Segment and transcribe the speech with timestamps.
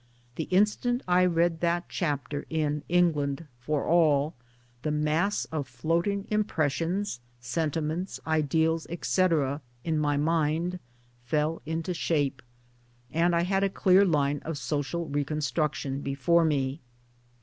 [0.35, 4.33] The instant I read that chapter in England for All
[4.81, 10.79] the mass of floating impressions, sentiments, ideals, etc., in my mind
[11.23, 12.41] fell into shape
[13.11, 16.81] and, I had a clear line of social reconstruction before me.